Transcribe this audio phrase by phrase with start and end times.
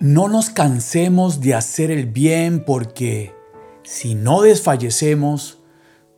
[0.00, 3.34] No nos cansemos de hacer el bien porque
[3.82, 5.58] si no desfallecemos,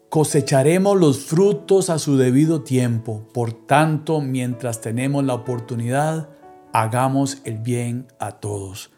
[0.08, 3.26] cosecharemos los frutos a su debido tiempo.
[3.34, 6.28] Por tanto, mientras tenemos la oportunidad,
[6.72, 8.92] hagamos el bien a todos.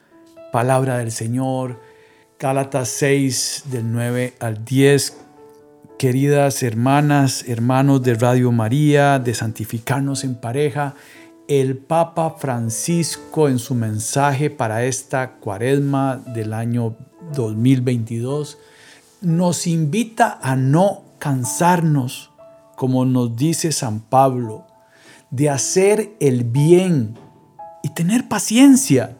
[0.52, 1.80] Palabra del Señor,
[2.38, 5.16] Gálatas 6 del 9 al 10.
[5.98, 10.94] Queridas hermanas, hermanos de Radio María, de santificarnos en pareja,
[11.48, 16.96] el Papa Francisco en su mensaje para esta cuaresma del año
[17.34, 18.58] 2022
[19.20, 22.30] nos invita a no cansarnos,
[22.76, 24.66] como nos dice San Pablo,
[25.30, 27.18] de hacer el bien
[27.82, 29.18] y tener paciencia,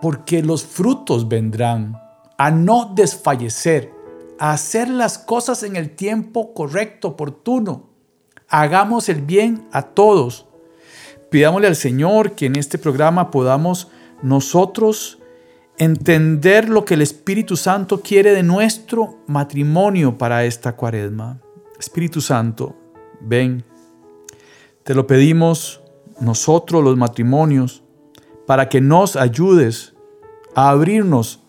[0.00, 1.96] porque los frutos vendrán,
[2.38, 3.92] a no desfallecer,
[4.40, 7.90] a hacer las cosas en el tiempo correcto, oportuno.
[8.48, 10.46] Hagamos el bien a todos
[11.32, 13.88] Pidámosle al Señor que en este programa podamos
[14.20, 15.18] nosotros
[15.78, 21.40] entender lo que el Espíritu Santo quiere de nuestro matrimonio para esta cuaresma.
[21.80, 22.76] Espíritu Santo,
[23.22, 23.64] ven.
[24.84, 25.80] Te lo pedimos
[26.20, 27.82] nosotros los matrimonios
[28.46, 29.94] para que nos ayudes
[30.54, 31.40] a abrirnos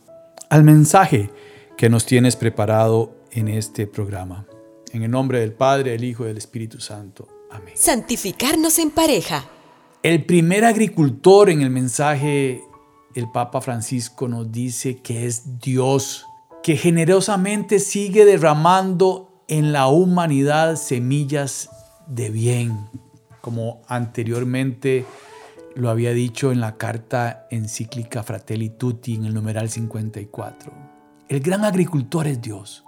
[0.50, 1.30] al mensaje
[1.76, 4.46] que nos tienes preparado en este programa.
[4.94, 7.28] En el nombre del Padre, del Hijo y del Espíritu Santo.
[7.52, 7.74] Amén.
[7.76, 9.44] Santificarnos en pareja.
[10.04, 12.62] El primer agricultor en el mensaje,
[13.16, 16.26] el Papa Francisco nos dice que es Dios,
[16.62, 21.70] que generosamente sigue derramando en la humanidad semillas
[22.06, 22.90] de bien,
[23.40, 25.06] como anteriormente
[25.74, 30.74] lo había dicho en la carta encíclica Fratelli Tutti en el numeral 54.
[31.30, 32.84] El gran agricultor es Dios.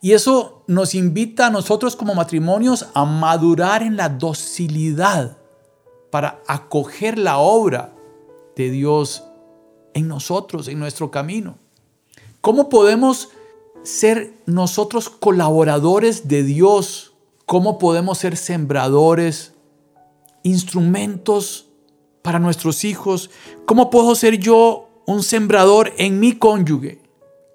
[0.00, 5.39] Y eso nos invita a nosotros como matrimonios a madurar en la docilidad
[6.10, 7.94] para acoger la obra
[8.56, 9.24] de Dios
[9.94, 11.58] en nosotros, en nuestro camino.
[12.40, 13.30] ¿Cómo podemos
[13.82, 17.14] ser nosotros colaboradores de Dios?
[17.46, 19.54] ¿Cómo podemos ser sembradores,
[20.42, 21.68] instrumentos
[22.22, 23.30] para nuestros hijos?
[23.66, 27.02] ¿Cómo puedo ser yo un sembrador en mi cónyuge?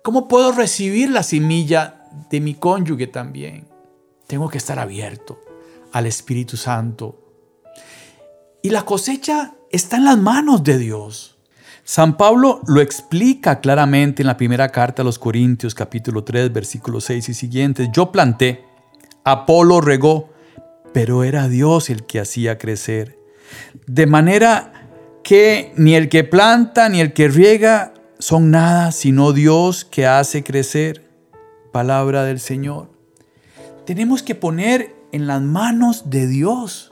[0.03, 3.67] ¿Cómo puedo recibir la semilla de mi cónyuge también?
[4.27, 5.39] Tengo que estar abierto
[5.91, 7.24] al Espíritu Santo
[8.65, 11.37] y la cosecha está en las manos de Dios.
[11.83, 17.03] San Pablo lo explica claramente en la primera carta a los Corintios capítulo 3 versículos
[17.03, 17.89] 6 y siguientes.
[17.93, 18.65] Yo planté,
[19.23, 20.31] Apolo regó,
[20.95, 23.19] pero era Dios el que hacía crecer.
[23.85, 24.89] De manera
[25.23, 30.43] que ni el que planta ni el que riega son nada, sino Dios que hace
[30.43, 31.07] crecer.
[31.71, 32.89] Palabra del Señor.
[33.85, 36.91] Tenemos que poner en las manos de Dios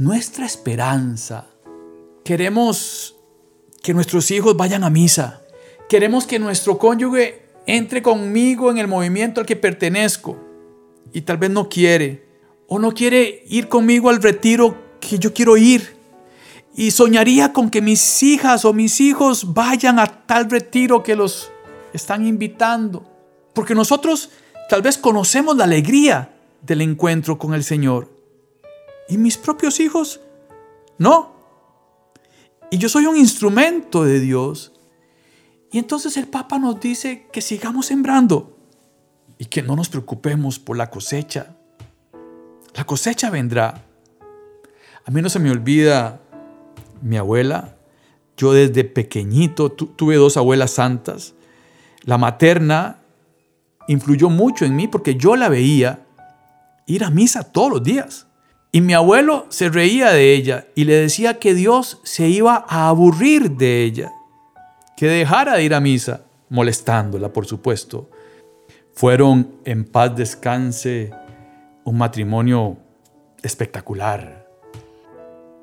[0.00, 1.46] nuestra esperanza.
[2.24, 3.16] Queremos
[3.82, 5.42] que nuestros hijos vayan a misa.
[5.90, 10.38] Queremos que nuestro cónyuge entre conmigo en el movimiento al que pertenezco
[11.12, 12.26] y tal vez no quiere.
[12.66, 15.96] O no quiere ir conmigo al retiro que yo quiero ir.
[16.74, 21.50] Y soñaría con que mis hijas o mis hijos vayan a tal retiro que los
[21.92, 23.04] están invitando.
[23.52, 24.30] Porque nosotros
[24.70, 26.32] tal vez conocemos la alegría
[26.62, 28.19] del encuentro con el Señor.
[29.10, 30.20] ¿Y mis propios hijos?
[30.96, 31.32] No.
[32.70, 34.72] Y yo soy un instrumento de Dios.
[35.72, 38.56] Y entonces el Papa nos dice que sigamos sembrando
[39.36, 41.56] y que no nos preocupemos por la cosecha.
[42.74, 43.82] La cosecha vendrá.
[45.04, 46.20] A mí no se me olvida
[47.02, 47.76] mi abuela.
[48.36, 51.34] Yo desde pequeñito tuve dos abuelas santas.
[52.04, 53.00] La materna
[53.88, 56.06] influyó mucho en mí porque yo la veía
[56.86, 58.28] ir a misa todos los días.
[58.72, 62.88] Y mi abuelo se reía de ella y le decía que Dios se iba a
[62.88, 64.12] aburrir de ella,
[64.96, 68.10] que dejara de ir a misa, molestándola, por supuesto.
[68.94, 71.10] Fueron en paz descanse
[71.84, 72.78] un matrimonio
[73.42, 74.46] espectacular.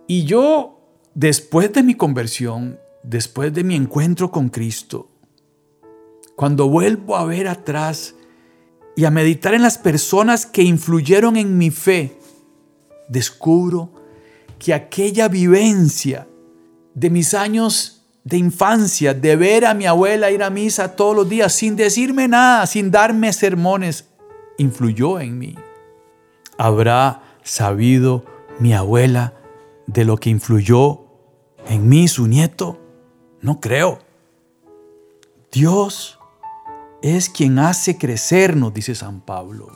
[0.07, 0.81] Y yo,
[1.13, 5.09] después de mi conversión, después de mi encuentro con Cristo,
[6.35, 8.15] cuando vuelvo a ver atrás
[8.95, 12.17] y a meditar en las personas que influyeron en mi fe,
[13.07, 13.91] descubro
[14.59, 16.27] que aquella vivencia
[16.93, 21.29] de mis años de infancia, de ver a mi abuela ir a misa todos los
[21.29, 24.09] días sin decirme nada, sin darme sermones,
[24.57, 25.55] influyó en mí.
[26.57, 28.25] ¿Habrá sabido
[28.59, 29.33] mi abuela
[29.85, 31.05] de lo que influyó
[31.69, 32.81] en mí, su nieto?
[33.41, 33.99] No creo.
[35.51, 36.19] Dios
[37.01, 39.71] es quien hace crecer, nos dice San Pablo.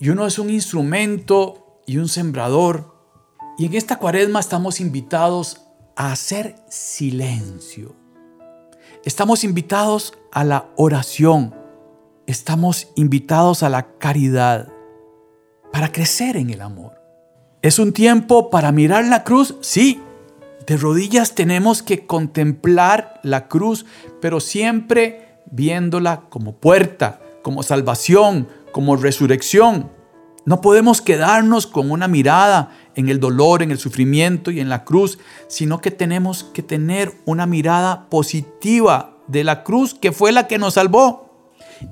[0.00, 2.94] Y uno es un instrumento y un sembrador.
[3.58, 5.62] Y en esta cuaresma estamos invitados
[5.96, 7.94] a hacer silencio.
[9.04, 11.54] Estamos invitados a la oración.
[12.26, 14.68] Estamos invitados a la caridad
[15.72, 17.00] para crecer en el amor.
[17.62, 19.56] ¿Es un tiempo para mirar la cruz?
[19.60, 20.00] Sí.
[20.66, 23.84] De rodillas tenemos que contemplar la cruz,
[24.20, 29.92] pero siempre viéndola como puerta, como salvación, como resurrección.
[30.46, 34.84] No podemos quedarnos con una mirada en el dolor, en el sufrimiento y en la
[34.84, 40.48] cruz, sino que tenemos que tener una mirada positiva de la cruz que fue la
[40.48, 41.48] que nos salvó.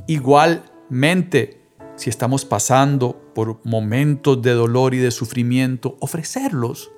[0.08, 1.62] Igualmente,
[1.94, 6.90] si estamos pasando por momentos de dolor y de sufrimiento, ofrecerlos.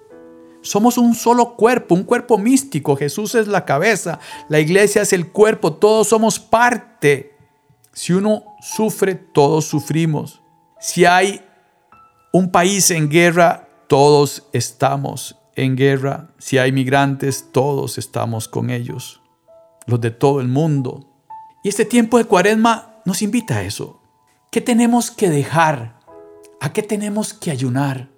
[0.62, 2.96] Somos un solo cuerpo, un cuerpo místico.
[2.96, 7.33] Jesús es la cabeza, la iglesia es el cuerpo, todos somos parte
[7.94, 10.42] si uno sufre, todos sufrimos.
[10.80, 11.40] Si hay
[12.32, 16.30] un país en guerra, todos estamos en guerra.
[16.38, 19.22] Si hay migrantes, todos estamos con ellos.
[19.86, 21.06] Los de todo el mundo.
[21.62, 24.00] Y este tiempo de cuaresma nos invita a eso.
[24.50, 26.00] ¿Qué tenemos que dejar?
[26.60, 28.08] ¿A qué tenemos que ayunar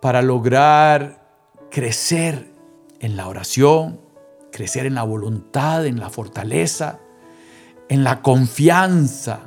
[0.00, 1.28] para lograr
[1.70, 2.54] crecer
[3.00, 4.00] en la oración,
[4.50, 7.00] crecer en la voluntad, en la fortaleza,
[7.90, 9.40] en la confianza.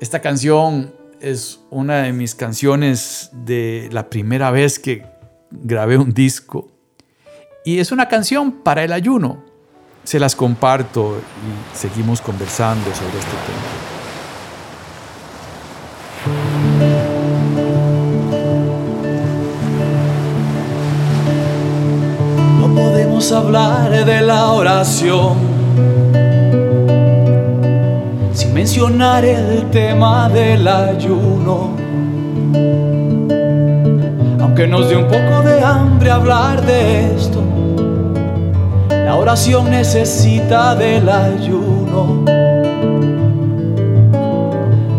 [0.00, 5.04] Esta canción es una de mis canciones de la primera vez que
[5.50, 6.68] grabé un disco.
[7.64, 9.44] Y es una canción para el ayuno.
[10.04, 13.86] Se las comparto y seguimos conversando sobre este tema.
[22.58, 25.55] No podemos hablar de la oración
[28.56, 31.76] mencionar el tema del ayuno.
[34.40, 37.42] Aunque nos dé un poco de hambre hablar de esto,
[38.88, 42.24] la oración necesita del ayuno.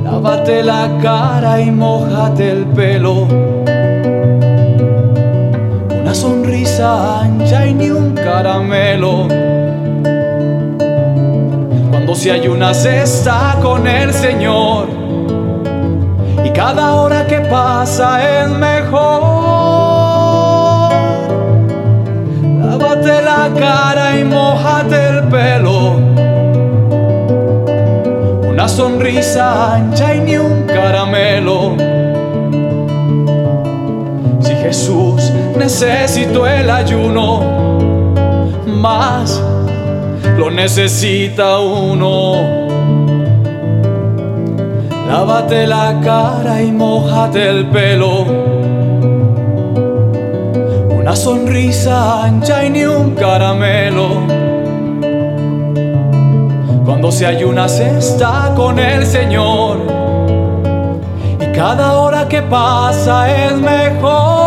[0.03, 3.27] Lávate la cara y mojate el pelo.
[5.99, 9.46] Una sonrisa ancha y ni un caramelo
[12.15, 14.87] si ayunas está con el Señor
[16.43, 19.21] y cada hora que pasa es mejor.
[22.63, 25.95] Lávate la cara y mojate el pelo.
[28.49, 31.75] Una sonrisa ancha y ni un caramelo.
[34.39, 37.41] Si Jesús necesitó el ayuno,
[38.65, 39.41] más
[40.37, 42.33] lo necesita uno.
[45.07, 48.25] Lávate la cara y mojate el pelo.
[50.99, 54.09] Una sonrisa ancha y ni un caramelo.
[56.85, 59.77] Cuando se ayuna se está con el Señor.
[61.41, 64.46] Y cada hora que pasa es mejor.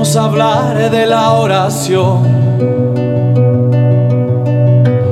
[0.00, 2.22] Podemos hablar de la oración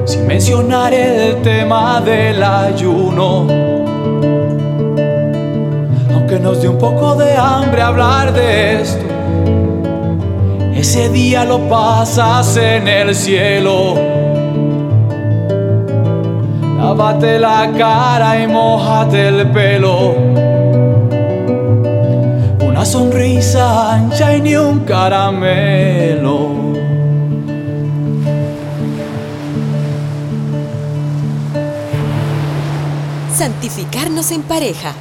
[0.07, 3.47] sin mencionar el tema del ayuno.
[6.15, 9.05] Aunque nos dé un poco de hambre hablar de esto,
[10.75, 13.95] ese día lo pasas en el cielo.
[16.79, 20.28] Lávate la cara y mojate el pelo
[22.85, 26.75] sonrisa ancha y ni un caramelo.
[33.35, 34.95] Santificarnos en pareja.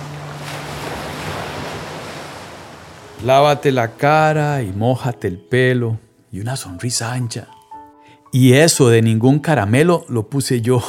[3.24, 6.00] Lávate la cara y mójate el pelo
[6.32, 7.48] y una sonrisa ancha.
[8.32, 10.82] Y eso de ningún caramelo lo puse yo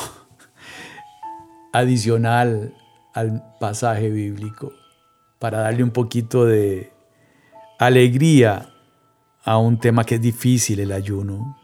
[1.73, 2.75] adicional
[3.12, 4.73] al pasaje bíblico
[5.38, 6.92] para darle un poquito de
[7.78, 8.71] alegría
[9.45, 11.57] a un tema que es difícil, el ayuno,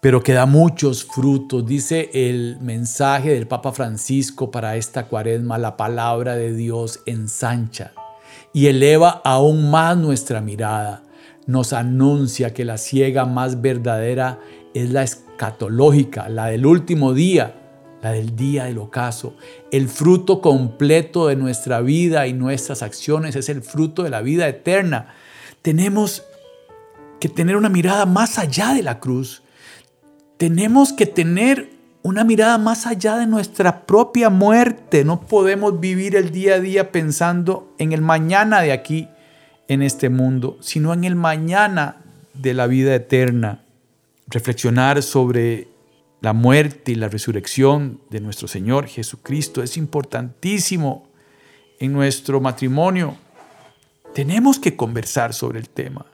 [0.00, 1.64] pero que da muchos frutos.
[1.64, 7.92] Dice el mensaje del Papa Francisco para esta cuaresma, la palabra de Dios ensancha
[8.52, 11.02] y eleva aún más nuestra mirada,
[11.46, 14.40] nos anuncia que la ciega más verdadera
[14.74, 17.65] es la escatológica, la del último día,
[18.12, 19.36] del día del ocaso.
[19.70, 24.48] El fruto completo de nuestra vida y nuestras acciones es el fruto de la vida
[24.48, 25.14] eterna.
[25.62, 26.24] Tenemos
[27.20, 29.42] que tener una mirada más allá de la cruz.
[30.36, 31.70] Tenemos que tener
[32.02, 35.04] una mirada más allá de nuestra propia muerte.
[35.04, 39.08] No podemos vivir el día a día pensando en el mañana de aquí
[39.68, 41.96] en este mundo, sino en el mañana
[42.34, 43.64] de la vida eterna.
[44.28, 45.68] Reflexionar sobre
[46.26, 51.06] la muerte y la resurrección de nuestro Señor Jesucristo es importantísimo
[51.78, 53.16] en nuestro matrimonio.
[54.12, 56.04] Tenemos que conversar sobre el tema.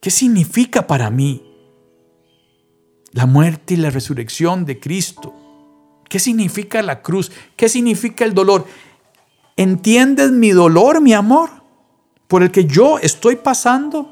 [0.00, 1.44] ¿Qué significa para mí
[3.12, 5.32] la muerte y la resurrección de Cristo?
[6.08, 7.30] ¿Qué significa la cruz?
[7.54, 8.66] ¿Qué significa el dolor?
[9.56, 11.50] ¿Entiendes mi dolor, mi amor?
[12.26, 14.08] por el que yo estoy pasando,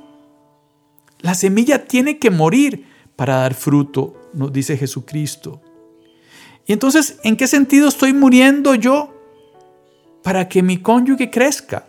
[1.21, 5.61] la semilla tiene que morir para dar fruto, nos dice Jesucristo.
[6.67, 9.15] Y entonces, ¿en qué sentido estoy muriendo yo?
[10.23, 11.89] Para que mi cónyuge crezca.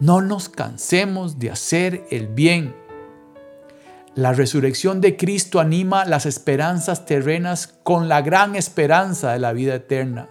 [0.00, 2.74] No nos cansemos de hacer el bien.
[4.14, 9.74] La resurrección de Cristo anima las esperanzas terrenas con la gran esperanza de la vida
[9.74, 10.28] eterna.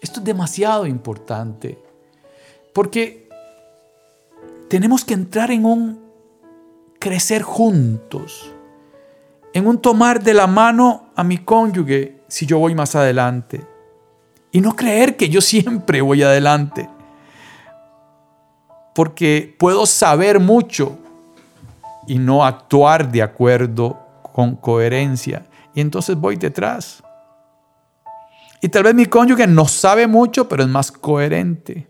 [0.00, 1.78] Esto es demasiado importante,
[2.72, 3.28] porque
[4.68, 6.00] tenemos que entrar en un
[6.98, 8.52] crecer juntos,
[9.54, 13.66] en un tomar de la mano a mi cónyuge si yo voy más adelante.
[14.50, 16.88] Y no creer que yo siempre voy adelante.
[18.94, 20.98] Porque puedo saber mucho
[22.06, 23.98] y no actuar de acuerdo
[24.32, 25.46] con coherencia.
[25.74, 27.02] Y entonces voy detrás.
[28.60, 31.88] Y tal vez mi cónyuge no sabe mucho, pero es más coherente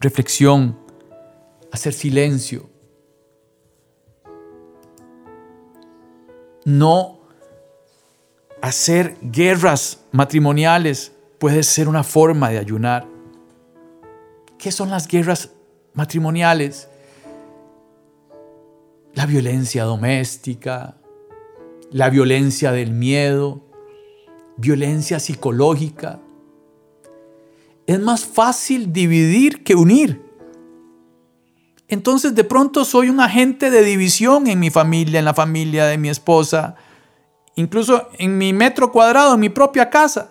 [0.00, 0.78] reflexión,
[1.72, 2.68] hacer silencio.
[6.66, 7.20] No
[8.60, 13.06] hacer guerras matrimoniales puede ser una forma de ayunar.
[14.58, 15.50] ¿Qué son las guerras
[15.94, 16.88] matrimoniales?
[19.14, 20.96] La violencia doméstica,
[21.92, 23.60] la violencia del miedo,
[24.56, 26.18] violencia psicológica,
[27.86, 30.25] es más fácil dividir que unir.
[31.88, 35.98] Entonces de pronto soy un agente de división en mi familia, en la familia de
[35.98, 36.74] mi esposa,
[37.54, 40.30] incluso en mi metro cuadrado, en mi propia casa.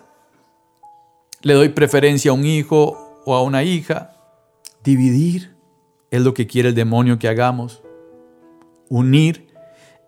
[1.40, 4.12] Le doy preferencia a un hijo o a una hija.
[4.84, 5.56] Dividir
[6.10, 7.82] es lo que quiere el demonio que hagamos.
[8.88, 9.48] Unir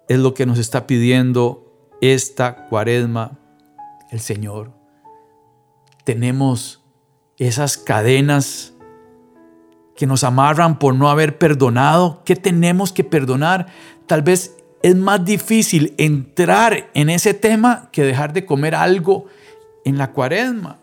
[0.08, 1.64] es lo que nos está pidiendo
[2.00, 3.38] esta cuaresma
[4.10, 4.72] el Señor.
[6.04, 6.82] Tenemos
[7.36, 8.74] esas cadenas
[9.98, 12.22] que nos amarran por no haber perdonado.
[12.24, 13.66] ¿Qué tenemos que perdonar?
[14.06, 19.26] Tal vez es más difícil entrar en ese tema que dejar de comer algo
[19.84, 20.78] en la cuaresma.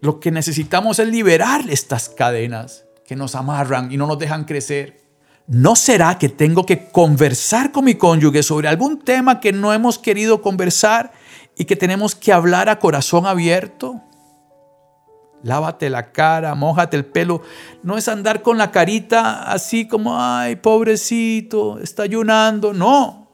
[0.00, 5.02] Lo que necesitamos es liberar estas cadenas que nos amarran y no nos dejan crecer.
[5.46, 9.98] ¿No será que tengo que conversar con mi cónyuge sobre algún tema que no hemos
[9.98, 11.12] querido conversar
[11.58, 14.00] y que tenemos que hablar a corazón abierto?
[15.44, 17.42] Lávate la cara, mojate el pelo.
[17.82, 22.72] No es andar con la carita así como, ay, pobrecito, está ayunando.
[22.72, 23.28] No,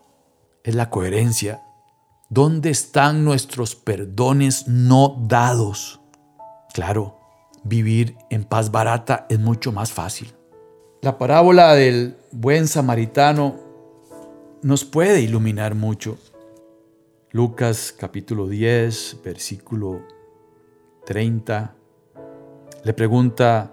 [0.62, 1.62] es la coherencia.
[2.28, 6.00] ¿Dónde están nuestros perdones no dados?
[6.74, 7.18] Claro,
[7.64, 10.32] vivir en paz barata es mucho más fácil.
[11.02, 13.56] La parábola del buen samaritano
[14.62, 16.18] nos puede iluminar mucho.
[17.32, 20.02] Lucas capítulo 10, versículo
[21.06, 21.74] 30
[22.82, 23.72] le pregunta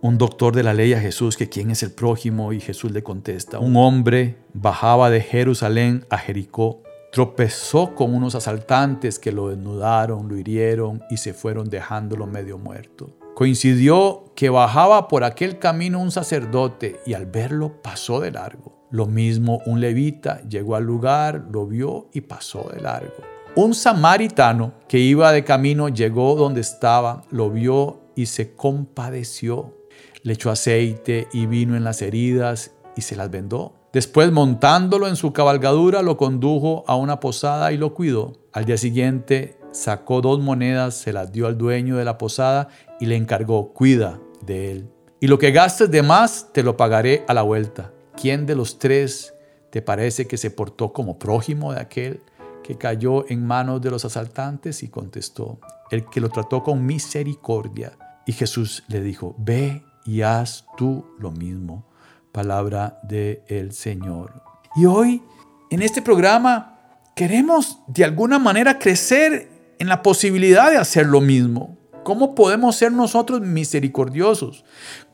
[0.00, 3.02] un doctor de la ley a Jesús que quién es el prójimo y Jesús le
[3.02, 10.28] contesta, un hombre bajaba de Jerusalén a Jericó, tropezó con unos asaltantes que lo desnudaron,
[10.28, 13.10] lo hirieron y se fueron dejándolo medio muerto.
[13.34, 18.86] Coincidió que bajaba por aquel camino un sacerdote y al verlo pasó de largo.
[18.90, 23.14] Lo mismo un levita llegó al lugar, lo vio y pasó de largo.
[23.54, 29.76] Un samaritano que iba de camino llegó donde estaba, lo vio y se compadeció.
[30.22, 33.74] Le echó aceite y vino en las heridas y se las vendó.
[33.92, 38.32] Después, montándolo en su cabalgadura, lo condujo a una posada y lo cuidó.
[38.52, 42.66] Al día siguiente, sacó dos monedas, se las dio al dueño de la posada
[42.98, 44.90] y le encargó, cuida de él.
[45.20, 47.92] Y lo que gastes de más, te lo pagaré a la vuelta.
[48.20, 49.32] ¿Quién de los tres
[49.70, 52.20] te parece que se portó como prójimo de aquel
[52.64, 54.82] que cayó en manos de los asaltantes?
[54.82, 55.60] Y contestó,
[55.92, 57.92] el que lo trató con misericordia.
[58.28, 61.86] Y Jesús le dijo, ve y haz tú lo mismo.
[62.30, 64.42] Palabra del Señor.
[64.76, 65.22] Y hoy,
[65.70, 66.78] en este programa,
[67.16, 71.78] queremos de alguna manera crecer en la posibilidad de hacer lo mismo.
[72.04, 74.62] ¿Cómo podemos ser nosotros misericordiosos?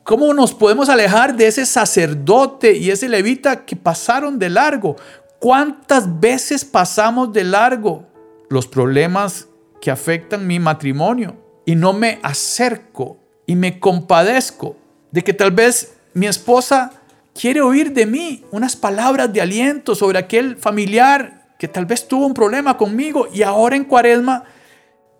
[0.03, 4.97] ¿Cómo nos podemos alejar de ese sacerdote y ese levita que pasaron de largo?
[5.39, 8.09] ¿Cuántas veces pasamos de largo
[8.49, 9.47] los problemas
[9.79, 14.77] que afectan mi matrimonio y no me acerco y me compadezco
[15.11, 16.91] de que tal vez mi esposa
[17.33, 22.25] quiere oír de mí unas palabras de aliento sobre aquel familiar que tal vez tuvo
[22.25, 24.43] un problema conmigo y ahora en cuaresma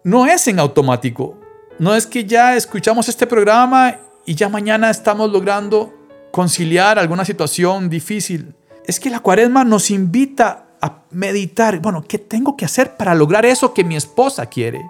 [0.03, 1.39] no es en automático.
[1.79, 5.93] No es que ya escuchamos este programa y ya mañana estamos logrando
[6.31, 8.55] conciliar alguna situación difícil.
[8.85, 13.45] Es que la cuaresma nos invita a meditar, bueno, ¿qué tengo que hacer para lograr
[13.45, 14.81] eso que mi esposa quiere?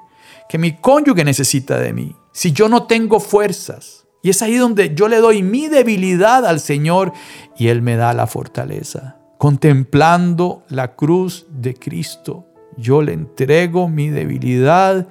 [0.49, 2.15] Que mi cónyuge necesita de mí.
[2.31, 4.05] Si yo no tengo fuerzas.
[4.21, 7.13] Y es ahí donde yo le doy mi debilidad al Señor
[7.57, 9.17] y Él me da la fortaleza.
[9.37, 12.47] Contemplando la cruz de Cristo,
[12.77, 15.07] yo le entrego mi debilidad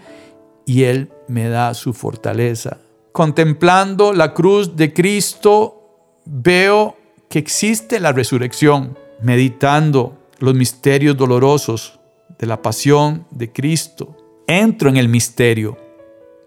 [0.66, 2.78] y Él me da su fortaleza.
[3.12, 6.96] Contemplando la cruz de Cristo, veo
[7.28, 8.98] que existe la resurrección.
[9.22, 12.00] Meditando los misterios dolorosos
[12.38, 15.76] de la pasión de Cristo, entro en el misterio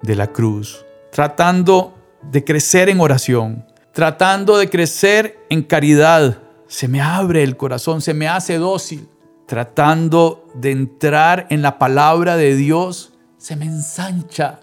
[0.02, 6.40] de la cruz, tratando de crecer en oración, tratando de crecer en caridad.
[6.68, 9.08] Se me abre el corazón, se me hace dócil,
[9.46, 14.60] tratando de entrar en la palabra de Dios se me ensancha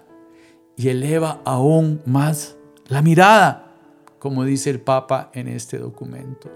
[0.75, 2.55] y eleva aún más
[2.87, 3.71] la mirada,
[4.19, 6.51] como dice el Papa en este documento.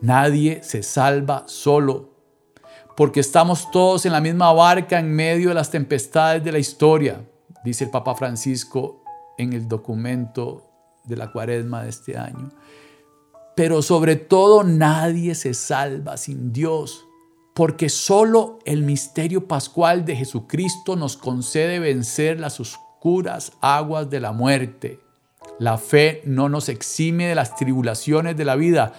[0.00, 2.13] Nadie se salva solo,
[2.96, 7.24] porque estamos todos en la misma barca en medio de las tempestades de la historia,
[7.64, 9.02] dice el Papa Francisco
[9.38, 10.70] en el documento
[11.04, 12.50] de la cuaresma de este año.
[13.56, 17.06] Pero sobre todo nadie se salva sin Dios
[17.54, 24.32] porque solo el misterio pascual de Jesucristo nos concede vencer las oscuras aguas de la
[24.32, 25.00] muerte.
[25.60, 28.92] La fe no nos exime de las tribulaciones de la vida,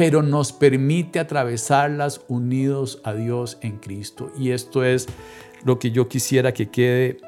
[0.00, 4.32] pero nos permite atravesarlas unidos a Dios en Cristo.
[4.34, 5.06] Y esto es
[5.62, 7.18] lo que yo quisiera que quede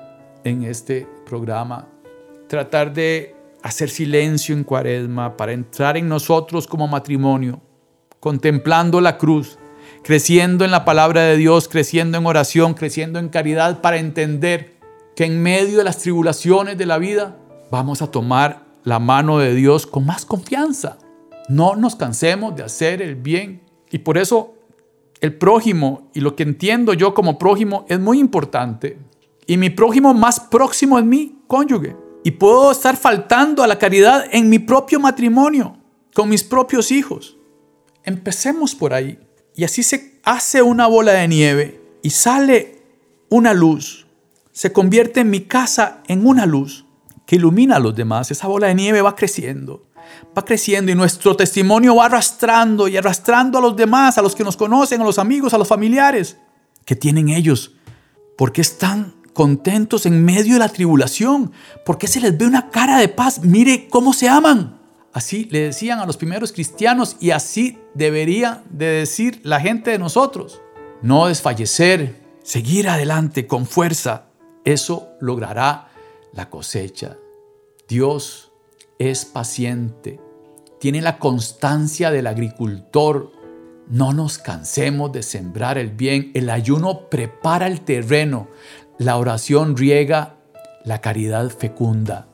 [0.42, 1.86] en este programa.
[2.48, 7.60] Tratar de hacer silencio en cuaresma para entrar en nosotros como matrimonio,
[8.20, 9.58] contemplando la cruz
[10.02, 14.78] creciendo en la palabra de Dios, creciendo en oración, creciendo en caridad para entender
[15.14, 17.36] que en medio de las tribulaciones de la vida
[17.70, 20.96] vamos a tomar la mano de Dios con más confianza.
[21.48, 23.62] No nos cansemos de hacer el bien.
[23.90, 24.54] Y por eso
[25.20, 28.98] el prójimo y lo que entiendo yo como prójimo es muy importante.
[29.46, 31.96] Y mi prójimo más próximo es mi cónyuge.
[32.24, 35.76] Y puedo estar faltando a la caridad en mi propio matrimonio,
[36.14, 37.36] con mis propios hijos.
[38.04, 39.18] Empecemos por ahí.
[39.54, 42.82] Y así se hace una bola de nieve y sale
[43.28, 44.06] una luz.
[44.52, 46.86] Se convierte en mi casa en una luz
[47.26, 48.30] que ilumina a los demás.
[48.30, 49.86] Esa bola de nieve va creciendo,
[50.36, 54.44] va creciendo y nuestro testimonio va arrastrando y arrastrando a los demás, a los que
[54.44, 56.36] nos conocen, a los amigos, a los familiares.
[56.84, 57.72] que tienen ellos?
[58.36, 61.52] Porque están contentos en medio de la tribulación?
[61.84, 63.40] porque se les ve una cara de paz?
[63.42, 64.78] Mire cómo se aman.
[65.12, 69.98] Así le decían a los primeros cristianos y así debería de decir la gente de
[69.98, 70.60] nosotros.
[71.02, 74.26] No desfallecer, seguir adelante con fuerza.
[74.64, 75.90] Eso logrará
[76.32, 77.18] la cosecha.
[77.88, 78.51] Dios
[78.98, 80.20] es paciente,
[80.82, 83.30] tiene la constancia del agricultor.
[83.86, 86.32] No nos cansemos de sembrar el bien.
[86.34, 88.48] El ayuno prepara el terreno.
[88.98, 90.38] La oración riega,
[90.84, 92.26] la caridad fecunda.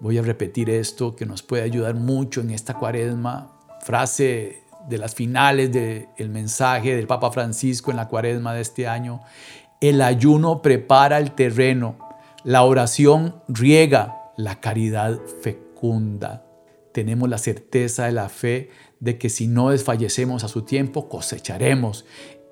[0.00, 3.52] Voy a repetir esto que nos puede ayudar mucho en esta cuaresma.
[3.82, 9.20] Frase de las finales del mensaje del Papa Francisco en la cuaresma de este año.
[9.82, 11.98] El ayuno prepara el terreno,
[12.44, 15.63] la oración riega, la caridad fecunda.
[16.92, 18.70] Tenemos la certeza de la fe
[19.00, 22.04] de que si no desfallecemos a su tiempo, cosecharemos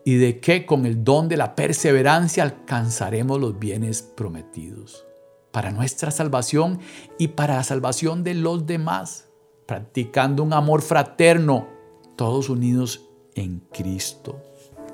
[0.05, 5.07] y de que con el don de la perseverancia alcanzaremos los bienes prometidos
[5.53, 6.81] para nuestra salvación
[7.19, 9.29] y para la salvación de los demás,
[9.67, 11.69] practicando un amor fraterno,
[12.17, 14.41] todos unidos en Cristo.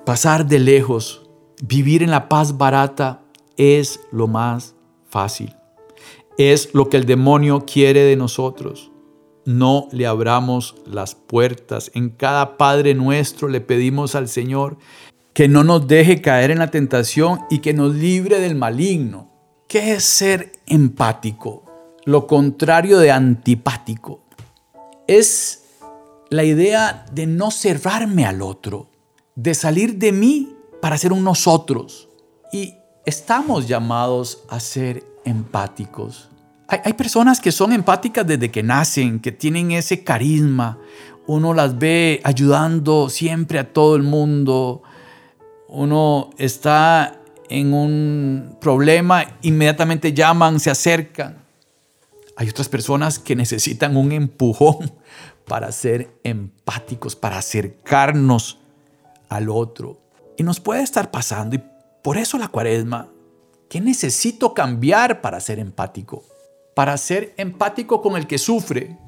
[0.04, 1.30] Pasar de lejos,
[1.62, 3.22] vivir en la paz barata
[3.56, 4.74] es lo más
[5.08, 5.57] fácil.
[6.38, 8.90] Es lo que el demonio quiere de nosotros.
[9.44, 11.90] No le abramos las puertas.
[11.94, 14.78] En cada Padre nuestro le pedimos al Señor
[15.34, 19.30] que no nos deje caer en la tentación y que nos libre del maligno.
[19.68, 21.68] ¿Qué es ser empático?
[22.08, 24.20] lo contrario de antipático.
[25.06, 25.64] Es
[26.30, 28.88] la idea de no cerrarme al otro,
[29.34, 32.08] de salir de mí para ser un nosotros.
[32.50, 32.72] Y
[33.04, 36.28] estamos llamados a ser empáticos.
[36.68, 40.78] Hay, personas que son empáticas desde que nacen, que tienen ese carisma.
[41.26, 44.82] Uno las ve ayudando siempre a todo el mundo.
[45.68, 51.38] Uno está en un problema, inmediatamente llaman, se acercan.
[52.36, 54.92] Hay otras personas que necesitan un empujón
[55.46, 58.58] para ser empáticos, para acercarnos
[59.30, 59.98] al otro.
[60.36, 61.62] Y nos puede estar pasando, y
[62.02, 63.08] por eso la cuaresma,
[63.68, 66.24] ¿qué necesito cambiar para ser empático?
[66.74, 68.98] Para ser empático con el que sufre.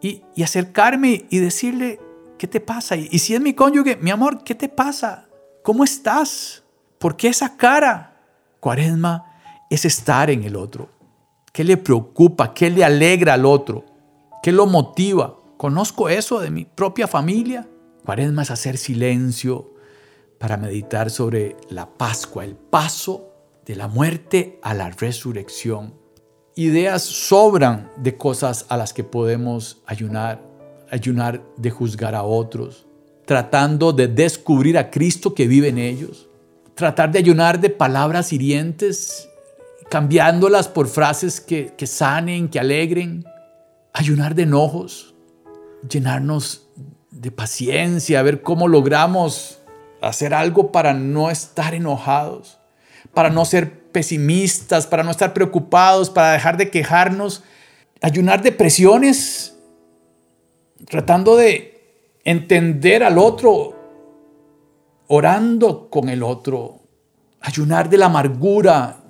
[0.00, 1.98] Y, acercarme y decirle,
[2.38, 2.96] ¿qué te pasa?
[2.96, 5.26] Y, si es mi cónyuge, mi amor, ¿qué te pasa?
[5.62, 6.62] ¿Cómo estás?
[6.98, 8.20] ¿Por qué esa cara?
[8.60, 9.32] Cuaresma
[9.70, 10.90] es estar en el otro.
[11.52, 12.52] ¿Qué le preocupa?
[12.52, 13.84] ¿Qué le alegra al otro?
[14.42, 15.38] ¿Qué lo motiva?
[15.56, 17.66] ¿Conozco eso de mi propia familia?
[18.04, 19.72] Cuaresma es hacer silencio
[20.38, 23.35] para meditar sobre la Pascua, el paso
[23.66, 25.94] de la muerte a la resurrección.
[26.54, 30.40] Ideas sobran de cosas a las que podemos ayunar,
[30.90, 32.86] ayunar de juzgar a otros,
[33.26, 36.28] tratando de descubrir a Cristo que vive en ellos,
[36.74, 39.28] tratar de ayunar de palabras hirientes,
[39.90, 43.24] cambiándolas por frases que, que sanen, que alegren,
[43.92, 45.14] ayunar de enojos,
[45.88, 46.68] llenarnos
[47.10, 49.60] de paciencia, a ver cómo logramos
[50.00, 52.55] hacer algo para no estar enojados,
[53.14, 57.42] para no ser pesimistas, para no estar preocupados, para dejar de quejarnos,
[58.02, 59.56] ayunar de presiones,
[60.88, 63.74] tratando de entender al otro,
[65.06, 66.80] orando con el otro,
[67.40, 69.02] ayunar de la amargura,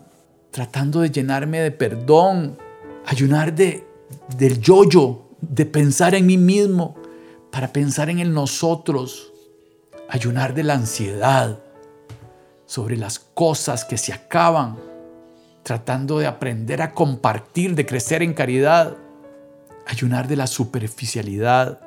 [0.51, 2.57] tratando de llenarme de perdón,
[3.07, 3.85] ayunar de,
[4.37, 6.95] del yo-yo, de pensar en mí mismo
[7.51, 9.33] para pensar en el nosotros,
[10.09, 11.66] ayunar de la ansiedad
[12.67, 14.77] sobre las cosas que se acaban,
[15.63, 18.97] tratando de aprender a compartir, de crecer en caridad,
[19.87, 21.81] ayunar de la superficialidad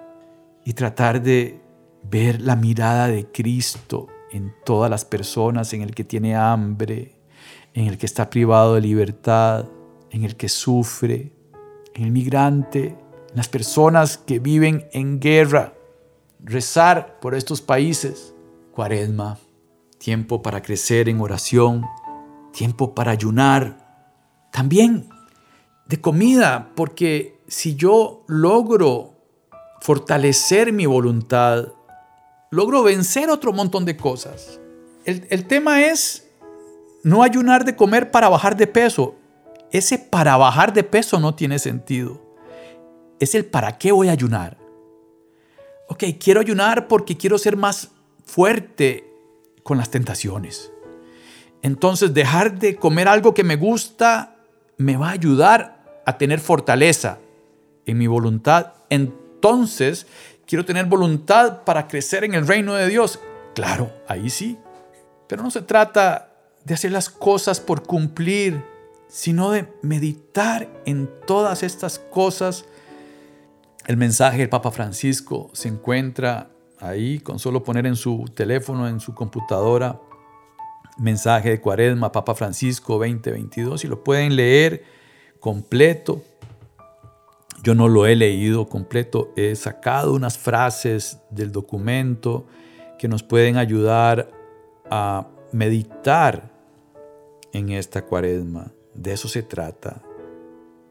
[0.65, 1.61] y tratar de
[2.03, 7.15] ver la mirada de Cristo en todas las personas, en el que tiene hambre,
[7.73, 9.65] en el que está privado de libertad,
[10.11, 11.33] en el que sufre,
[11.93, 12.87] en el migrante,
[13.29, 15.73] en las personas que viven en guerra.
[16.43, 18.33] Rezar por estos países.
[18.71, 19.37] Cuaresma,
[19.99, 21.85] tiempo para crecer en oración,
[22.51, 23.77] tiempo para ayunar.
[24.51, 25.09] También
[25.85, 29.13] de comida, porque si yo logro
[29.81, 31.67] fortalecer mi voluntad,
[32.49, 34.59] logro vencer otro montón de cosas.
[35.05, 36.27] El, el tema es
[37.03, 39.15] no ayunar de comer para bajar de peso.
[39.71, 42.21] Ese para bajar de peso no tiene sentido.
[43.19, 44.57] Es el para qué voy a ayunar.
[45.87, 47.89] Ok, quiero ayunar porque quiero ser más
[48.25, 49.08] fuerte
[49.69, 50.71] con las tentaciones.
[51.61, 54.35] Entonces dejar de comer algo que me gusta
[54.77, 57.19] me va a ayudar a tener fortaleza
[57.85, 58.73] en mi voluntad.
[58.89, 60.07] Entonces
[60.47, 63.19] quiero tener voluntad para crecer en el reino de Dios.
[63.53, 64.57] Claro, ahí sí.
[65.27, 66.33] Pero no se trata
[66.65, 68.65] de hacer las cosas por cumplir,
[69.07, 72.65] sino de meditar en todas estas cosas.
[73.85, 78.99] El mensaje del Papa Francisco se encuentra ahí con solo poner en su teléfono, en
[78.99, 79.99] su computadora,
[80.97, 84.83] mensaje de Cuaresma, Papa Francisco 2022, y lo pueden leer
[85.39, 86.23] completo.
[87.63, 92.47] Yo no lo he leído completo, he sacado unas frases del documento
[92.97, 94.29] que nos pueden ayudar
[94.89, 96.51] a meditar
[97.53, 98.71] en esta cuaresma.
[98.93, 100.01] De eso se trata.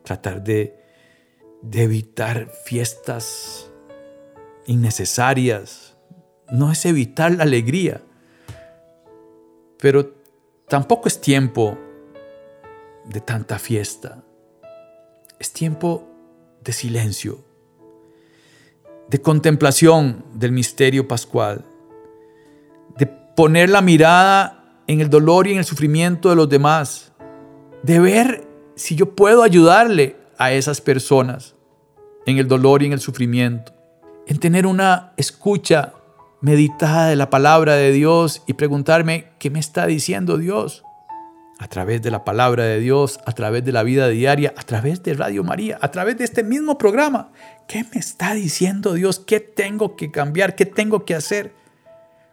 [0.03, 0.79] Tratar de,
[1.63, 3.68] de evitar fiestas
[4.69, 5.97] innecesarias.
[6.51, 8.01] No es evitar la alegría.
[9.79, 10.15] Pero
[10.69, 11.77] tampoco es tiempo
[13.05, 14.23] de tanta fiesta.
[15.41, 16.07] Es tiempo
[16.63, 17.45] de silencio,
[19.09, 21.65] de contemplación del misterio pascual,
[22.97, 27.13] de poner la mirada en el dolor y en el sufrimiento de los demás,
[27.83, 31.55] de ver si yo puedo ayudarle a esas personas
[32.27, 33.73] en el dolor y en el sufrimiento,
[34.29, 35.95] en tener una escucha
[36.43, 40.85] meditada de la palabra de Dios y preguntarme qué me está diciendo Dios
[41.59, 45.03] a través de la palabra de Dios, a través de la vida diaria, a través
[45.03, 47.33] de Radio María, a través de este mismo programa.
[47.67, 49.19] ¿Qué me está diciendo Dios?
[49.19, 50.55] ¿Qué tengo que cambiar?
[50.55, 51.53] ¿Qué tengo que hacer?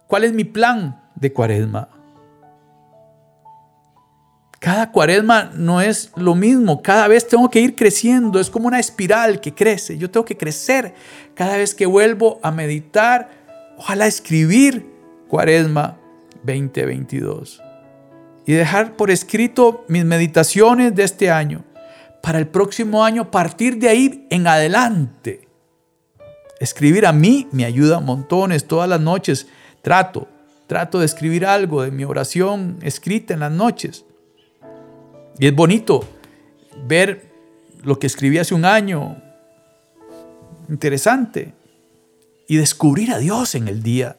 [0.06, 1.88] ¿Cuál es mi plan de cuaresma?
[4.58, 8.80] Cada cuaresma no es lo mismo, cada vez tengo que ir creciendo, es como una
[8.80, 10.94] espiral que crece, yo tengo que crecer.
[11.34, 13.28] Cada vez que vuelvo a meditar,
[13.76, 14.86] ojalá escribir
[15.28, 15.98] cuaresma
[16.42, 17.62] 2022
[18.46, 21.64] y dejar por escrito mis meditaciones de este año.
[22.22, 25.48] Para el próximo año, partir de ahí en adelante.
[26.60, 29.46] Escribir a mí me ayuda montones, todas las noches
[29.82, 30.26] trato,
[30.66, 34.05] trato de escribir algo de mi oración escrita en las noches.
[35.38, 36.04] Y es bonito
[36.86, 37.30] ver
[37.82, 39.16] lo que escribí hace un año,
[40.68, 41.52] interesante,
[42.48, 44.16] y descubrir a Dios en el día.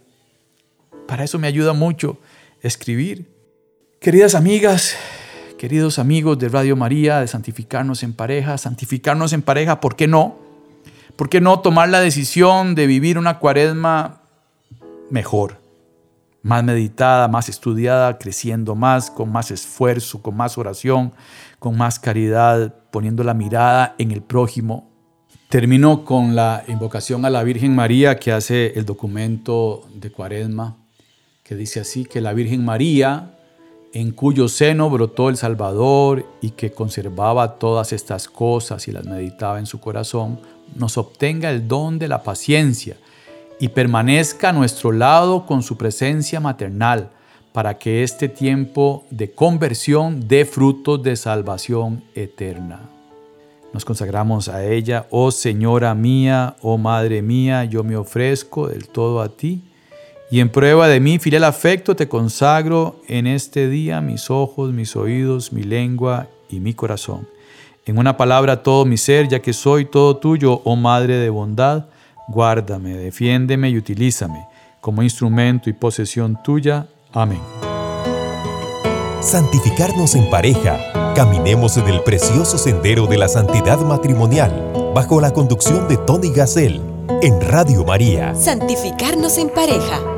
[1.08, 2.20] Para eso me ayuda mucho
[2.62, 3.26] escribir.
[4.00, 4.96] Queridas amigas,
[5.58, 10.38] queridos amigos de Radio María, de santificarnos en pareja, santificarnos en pareja, ¿por qué no?
[11.16, 14.22] ¿Por qué no tomar la decisión de vivir una cuaresma
[15.10, 15.58] mejor?
[16.41, 21.13] Más meditada, más estudiada, creciendo más, con más esfuerzo, con más oración,
[21.60, 24.89] con más caridad, poniendo la mirada en el prójimo.
[25.50, 30.78] Termino con la invocación a la Virgen María que hace el documento de Cuaresma,
[31.43, 33.38] que dice así, que la Virgen María,
[33.93, 39.60] en cuyo seno brotó el Salvador y que conservaba todas estas cosas y las meditaba
[39.60, 40.39] en su corazón,
[40.76, 42.97] nos obtenga el don de la paciencia
[43.60, 47.10] y permanezca a nuestro lado con su presencia maternal,
[47.54, 52.82] para que este tiempo de conversión dé frutos de salvación eterna.
[53.74, 59.22] Nos consagramos a ella, oh Señora mía, oh Madre mía, yo me ofrezco del todo
[59.22, 59.63] a ti,
[60.30, 64.96] y en prueba de mi fiel afecto te consagro en este día mis ojos, mis
[64.96, 67.28] oídos, mi lengua y mi corazón.
[67.86, 71.86] En una palabra todo mi ser, ya que soy todo tuyo, oh Madre de bondad,
[72.28, 74.48] guárdame, defiéndeme y utilízame
[74.82, 76.88] como instrumento y posesión tuya.
[77.13, 77.42] Amén.
[79.22, 81.13] Santificarnos en pareja.
[81.16, 86.82] Caminemos en el precioso sendero de la santidad matrimonial bajo la conducción de Tony Gassel
[87.22, 88.36] en Radio María.
[88.36, 90.17] Santificarnos en pareja.